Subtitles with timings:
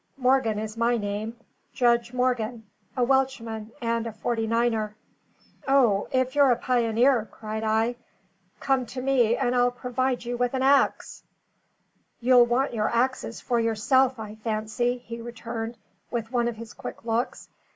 [0.17, 1.37] Morgan is my name
[1.73, 2.65] Judge Morgan
[2.97, 4.95] a Welshman and a forty niner."
[5.67, 7.97] "O, if you're a pioneer," cried I,
[8.59, 11.21] "come to me and I'll provide you with an axe."
[12.19, 15.77] "You'll want your axes for yourself, I fancy," he returned,
[16.09, 17.49] with one of his quick looks.